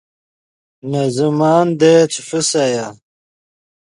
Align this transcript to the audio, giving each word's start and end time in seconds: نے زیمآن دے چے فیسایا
نے 0.89 1.03
زیمآن 1.15 1.65
دے 1.79 1.93
چے 2.11 2.21
فیسایا 2.29 2.87